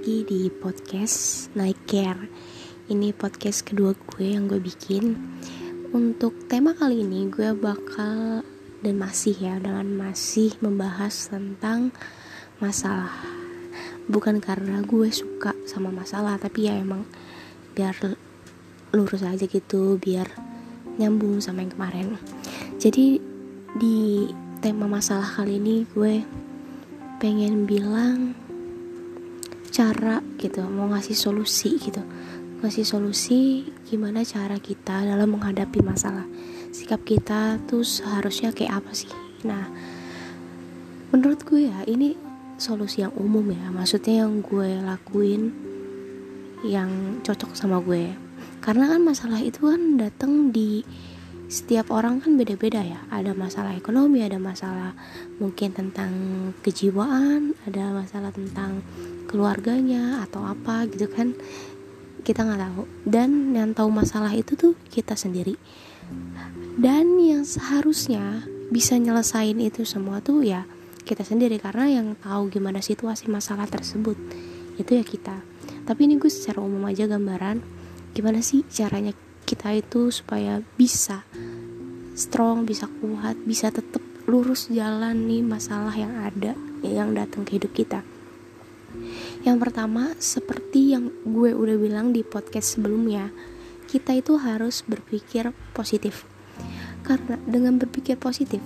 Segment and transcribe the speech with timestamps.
[0.00, 2.24] lagi di podcast Night Care.
[2.88, 5.12] Ini podcast kedua gue yang gue bikin.
[5.92, 8.40] Untuk tema kali ini gue bakal
[8.80, 11.92] dan masih ya dengan masih membahas tentang
[12.64, 13.12] masalah.
[14.08, 17.04] Bukan karena gue suka sama masalah Tapi ya emang
[17.76, 17.92] biar
[18.96, 20.32] lurus aja gitu Biar
[20.96, 22.16] nyambung sama yang kemarin.
[22.80, 23.20] Jadi
[23.76, 24.32] di
[24.64, 26.24] tema masalah kali ini gue
[27.20, 28.48] pengen bilang
[29.70, 32.02] cara gitu mau ngasih solusi gitu.
[32.60, 36.26] Ngasih solusi gimana cara kita dalam menghadapi masalah.
[36.74, 39.10] Sikap kita tuh seharusnya kayak apa sih?
[39.46, 39.70] Nah
[41.10, 42.14] menurut gue ya ini
[42.60, 43.72] solusi yang umum ya.
[43.72, 45.54] Maksudnya yang gue lakuin
[46.66, 48.12] yang cocok sama gue.
[48.60, 50.84] Karena kan masalah itu kan datang di
[51.50, 53.00] setiap orang kan beda-beda ya.
[53.08, 54.92] Ada masalah ekonomi ada masalah
[55.40, 56.12] mungkin tentang
[56.60, 58.84] kejiwaan ada masalah tentang
[59.30, 61.38] keluarganya atau apa gitu kan
[62.26, 62.82] kita nggak tahu.
[63.06, 65.54] Dan yang tahu masalah itu tuh kita sendiri.
[66.74, 68.42] Dan yang seharusnya
[68.74, 70.66] bisa nyelesain itu semua tuh ya
[71.06, 74.18] kita sendiri karena yang tahu gimana situasi masalah tersebut
[74.78, 75.42] itu ya kita.
[75.86, 77.62] Tapi ini gue secara umum aja gambaran
[78.14, 79.14] gimana sih caranya
[79.46, 81.26] kita itu supaya bisa
[82.14, 86.54] strong, bisa kuat, bisa tetap lurus jalan nih masalah yang ada
[86.86, 88.06] yang datang ke hidup kita.
[89.42, 93.32] Yang pertama, seperti yang gue udah bilang di podcast sebelumnya,
[93.90, 96.28] kita itu harus berpikir positif.
[97.02, 98.60] Karena dengan berpikir positif,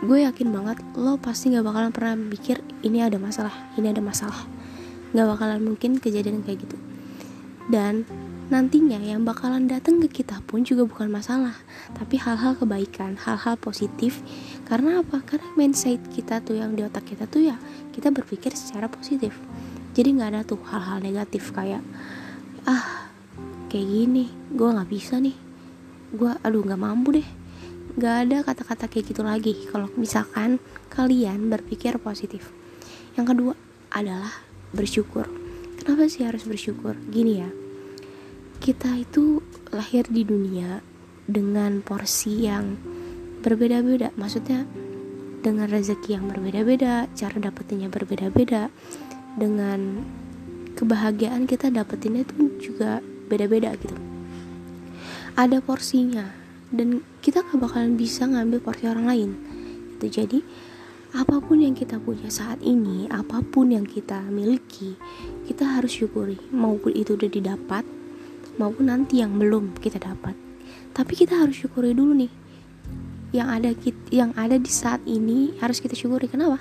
[0.00, 4.46] gue yakin banget lo pasti gak bakalan pernah mikir ini ada masalah, ini ada masalah.
[5.12, 6.76] Gak bakalan mungkin kejadian kayak gitu.
[7.68, 8.06] Dan
[8.50, 11.54] nantinya yang bakalan datang ke kita pun juga bukan masalah
[11.94, 14.18] tapi hal-hal kebaikan hal-hal positif.
[14.66, 15.22] Karena apa?
[15.22, 17.56] Karena mindset kita tuh yang di otak kita tuh ya
[17.94, 19.30] kita berpikir secara positif.
[19.94, 21.78] Jadi nggak ada tuh hal-hal negatif kayak
[22.66, 23.06] ah
[23.70, 25.38] kayak gini gue nggak bisa nih.
[26.10, 27.28] Gue aduh nggak mampu deh.
[27.94, 30.58] Nggak ada kata-kata kayak gitu lagi kalau misalkan
[30.90, 32.50] kalian berpikir positif.
[33.14, 33.54] Yang kedua
[33.94, 34.42] adalah
[34.74, 35.30] bersyukur.
[35.78, 36.98] Kenapa sih harus bersyukur?
[37.10, 37.59] Gini ya
[38.60, 39.40] kita itu
[39.72, 40.84] lahir di dunia
[41.24, 42.76] dengan porsi yang
[43.40, 44.12] berbeda-beda.
[44.20, 44.68] Maksudnya
[45.40, 48.68] dengan rezeki yang berbeda-beda cara dapetinnya berbeda-beda
[49.40, 50.04] dengan
[50.76, 53.00] kebahagiaan kita dapetinnya itu juga
[53.32, 53.96] beda-beda gitu.
[55.40, 56.28] Ada porsinya
[56.68, 59.30] dan kita gak bakalan bisa ngambil porsi orang lain.
[59.96, 60.44] Itu jadi
[61.16, 64.94] apa pun yang kita punya saat ini apa pun yang kita miliki
[65.42, 67.82] kita harus syukuri maupun itu udah didapat
[68.60, 70.36] maupun nanti yang belum kita dapat.
[70.92, 72.32] Tapi kita harus syukuri dulu nih
[73.32, 73.72] yang ada
[74.12, 76.28] yang ada di saat ini harus kita syukuri.
[76.28, 76.60] Kenapa?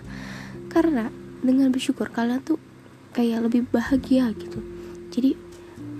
[0.71, 1.11] Karena
[1.43, 2.55] dengan bersyukur kalian tuh
[3.11, 4.63] kayak lebih bahagia gitu.
[5.11, 5.35] Jadi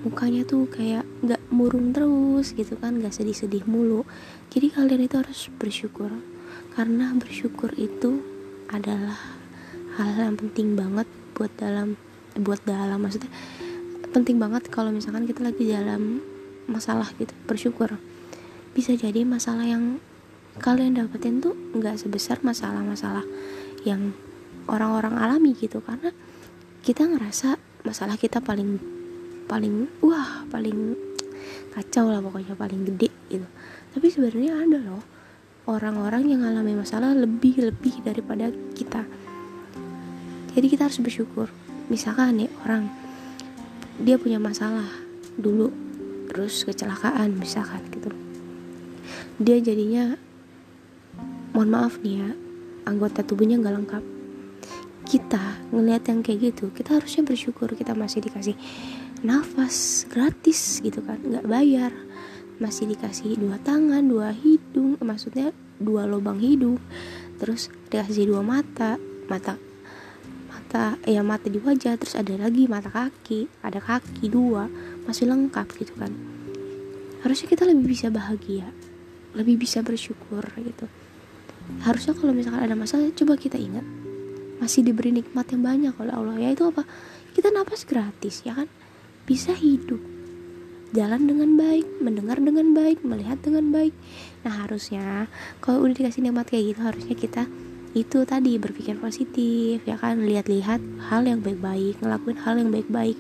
[0.08, 4.08] mukanya tuh kayak nggak murung terus gitu kan nggak sedih-sedih mulu.
[4.48, 6.16] Jadi kalian itu harus bersyukur
[6.80, 8.24] karena bersyukur itu
[8.72, 9.18] adalah
[9.98, 11.98] hal yang penting banget buat dalam
[12.38, 13.28] buat dalam maksudnya
[14.10, 16.22] penting banget kalau misalkan kita lagi dalam
[16.70, 17.98] masalah gitu bersyukur.
[18.74, 19.98] Bisa jadi masalah yang
[20.60, 23.24] kalian dapetin tuh nggak sebesar masalah-masalah
[23.88, 24.12] yang
[24.68, 26.12] orang-orang alami gitu karena
[26.84, 28.78] kita ngerasa masalah kita paling
[29.50, 30.94] paling wah paling
[31.74, 33.48] kacau lah pokoknya paling gede gitu.
[33.96, 35.04] Tapi sebenarnya ada loh
[35.70, 39.06] orang-orang yang alami masalah lebih lebih daripada kita.
[40.54, 41.50] Jadi kita harus bersyukur.
[41.90, 42.90] Misalkan nih orang
[44.00, 44.88] dia punya masalah
[45.36, 45.72] dulu
[46.32, 48.12] terus kecelakaan misalkan gitu.
[49.40, 50.16] Dia jadinya
[51.52, 52.32] mohon maaf nih ya
[52.88, 54.04] anggota tubuhnya nggak lengkap.
[55.10, 58.56] Kita ngelihat yang kayak gitu kita harusnya bersyukur kita masih dikasih
[59.26, 61.20] nafas gratis gitu kan.
[61.20, 61.92] Nggak bayar.
[62.60, 66.76] Masih dikasih dua tangan dua hidung maksudnya dua lubang hidung
[67.40, 69.00] terus dikasih dua mata
[69.32, 69.69] mata
[70.70, 74.70] mata ya mata di wajah terus ada lagi mata kaki ada kaki dua
[75.10, 76.14] masih lengkap gitu kan.
[77.26, 78.70] Harusnya kita lebih bisa bahagia
[79.34, 80.86] lebih bisa bersyukur gitu.
[81.82, 83.82] Harusnya kalau misalkan ada masalah coba kita ingat
[84.62, 86.38] masih diberi nikmat yang banyak oleh Allah.
[86.38, 86.86] Ya itu apa?
[87.34, 88.70] Kita napas gratis ya kan?
[89.26, 89.98] Bisa hidup
[90.94, 93.98] jalan dengan baik mendengar dengan baik melihat dengan baik.
[94.46, 95.26] Nah harusnya
[95.66, 97.50] kalau udah dikasih nikmat kayak gitu harusnya kita
[97.98, 100.22] itu tadi berpikir positif ya kan?
[100.22, 103.18] Lihat-lihat hal yang baik-baik ngelakuin hal yang baik-baik.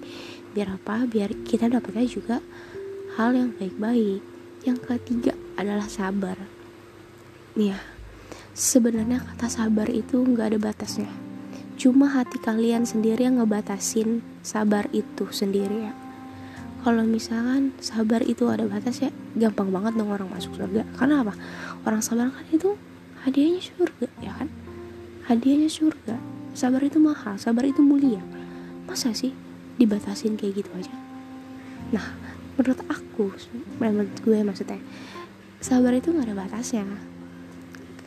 [0.53, 1.09] Biar apa?
[1.09, 2.37] Biar kita dapatnya juga
[3.17, 4.21] hal yang baik-baik.
[4.65, 6.37] Yang ketiga adalah sabar.
[7.57, 7.79] Nih ya
[8.59, 11.07] sebenarnya kata sabar itu nggak ada batasnya.
[11.79, 15.93] Cuma hati kalian sendiri yang ngebatasin sabar itu sendiri ya.
[16.83, 20.83] Kalau misalkan sabar itu ada batas ya gampang banget dong orang masuk surga.
[20.99, 21.33] Karena apa?
[21.87, 22.75] Orang sabar kan itu
[23.25, 24.47] hadiahnya surga ya kan?
[25.27, 26.15] Hadiahnya surga.
[26.57, 28.21] Sabar itu mahal sabar itu mulia.
[28.89, 29.35] Masa sih
[29.77, 30.93] dibatasin kayak gitu aja?
[31.95, 32.15] Nah
[32.59, 33.31] menurut aku
[33.79, 34.81] menurut gue maksudnya
[35.63, 36.83] sabar itu gak ada batasnya.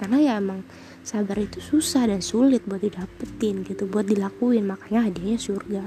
[0.03, 0.67] Karena ya emang
[1.07, 4.67] sabar itu susah dan sulit buat didapetin gitu buat dilakuin.
[4.67, 5.83] Makanya hadiahnya surga.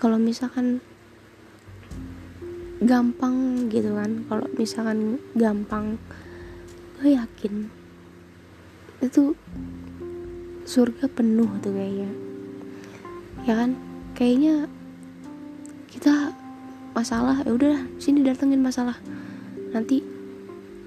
[0.00, 0.80] Kalau misalkan
[2.76, 5.96] gampang gitu kan kalau misalkan gampang
[7.00, 7.72] gue yakin
[9.04, 9.36] itu
[10.66, 12.10] surga penuh tuh kayaknya.
[13.46, 13.78] Ya kan?
[14.16, 14.66] Kayaknya
[15.92, 16.32] kita
[16.96, 18.96] masalah ya udah sini datengin masalah.
[19.70, 20.00] Nanti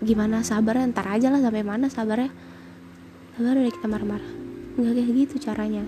[0.02, 0.90] gimana sabarnya?
[0.90, 2.34] Ntar aja lah sampai mana sabarnya?
[3.38, 4.32] Sabar udah kita marah-marah.
[4.76, 5.86] Nggak kayak gitu caranya.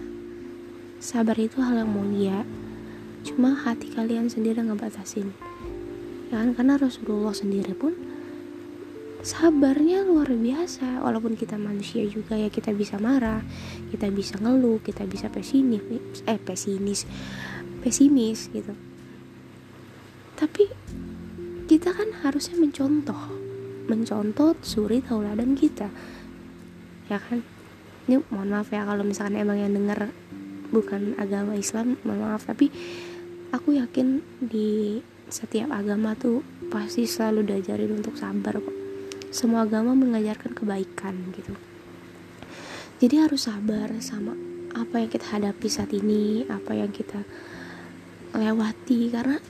[1.01, 2.45] Sabar itu hal yang mulia.
[3.25, 5.33] Cuma hati kalian sendiri ngebatasin.
[6.29, 6.53] Ya kan?
[6.55, 8.10] Karena Rasulullah sendiri pun
[9.21, 13.45] sabarnya luar biasa walaupun kita manusia juga ya kita bisa marah
[13.93, 17.05] kita bisa ngeluh kita bisa pesimis eh pesimis
[17.81, 18.73] pesimis gitu.
[20.37, 20.63] Tapi
[21.65, 23.41] kita kan harusnya mencontoh
[23.89, 25.89] mencontoh suri tauladan kita
[27.09, 27.45] ya kan?
[28.09, 30.09] Ini mohon maaf ya kalau misalkan emang yang denger
[30.73, 32.49] bukan agama Islam mohon maaf.
[32.49, 32.69] Tapi
[33.53, 36.41] aku yakin di setiap agama tuh
[36.73, 38.80] pasti selalu diajarin untuk sabar kok
[39.31, 41.55] semua agama mengajarkan kebaikan gitu.
[43.01, 44.37] Jadi harus sabar sama
[44.71, 47.25] apa yang kita hadapi saat ini apa yang kita
[48.37, 49.41] lewati karena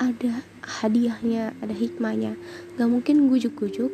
[0.00, 0.42] ada
[0.82, 2.34] hadiahnya ada hikmahnya.
[2.74, 3.92] Gak mungkin gujuk-gujuk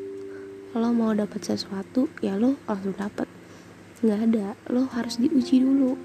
[0.76, 3.28] lo mau dapat sesuatu ya lo langsung dapat.
[4.00, 5.98] Nggak ada lo harus diuji dulu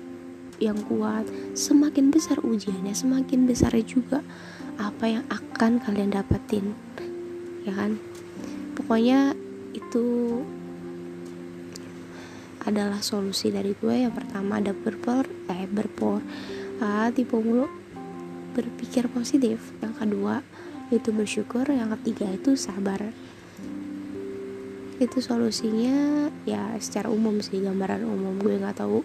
[0.58, 1.28] yang kuat.
[1.54, 4.26] Semakin besar ujiannya semakin besar juga
[4.82, 6.74] apa yang akan kalian dapetin
[7.62, 8.02] ya kan
[8.74, 9.36] pokoknya
[9.72, 10.40] itu
[12.62, 14.06] adalah solusi dari gue.
[14.06, 16.22] Yang pertama ada berpor eh berpor
[16.82, 17.68] ah, tipe mulu.
[18.52, 19.72] Berpikir positif.
[19.80, 20.36] Yang kedua
[20.92, 21.66] itu bersyukur.
[21.72, 23.12] Yang ketiga itu sabar.
[25.02, 28.38] Itu solusinya ya secara umum sih gambaran umum.
[28.38, 29.02] Gue nggak tahu.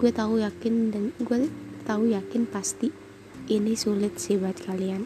[0.00, 1.50] Gue tahu yakin dan gue
[1.84, 2.88] tahu yakin pasti
[3.50, 5.04] ini sulit sih buat kalian.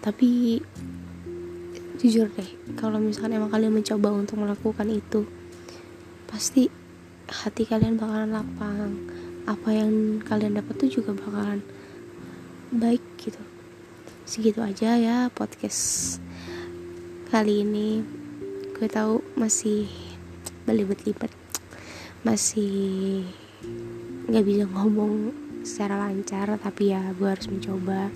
[0.00, 0.62] Tapi
[2.00, 2.50] jujur deh
[2.80, 5.28] kalau misalkan emang kalian mencoba untuk melakukan itu
[6.24, 6.72] pasti
[7.28, 8.96] hati kalian bakalan lapang.
[9.44, 11.60] Apa yang kalian dapat tuh juga bakalan
[12.72, 13.40] baik gitu.
[14.24, 16.16] Segitu aja ya podcast
[17.28, 18.00] kali ini.
[18.72, 19.84] Gue tahu masih
[20.64, 21.32] belibet-libet
[22.20, 23.24] masih
[24.28, 25.32] nggak bisa ngomong
[25.64, 28.12] secara lancar tapi ya gue harus mencoba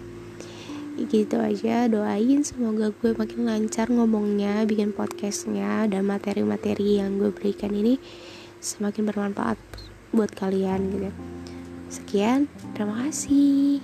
[0.95, 7.75] gitu aja doain semoga gue makin lancar ngomongnya bikin podcastnya dan materi-materi yang gue berikan
[7.75, 7.99] ini
[8.63, 9.59] semakin bermanfaat
[10.15, 11.11] buat kalian gitu.
[11.91, 13.83] Sekian terima kasih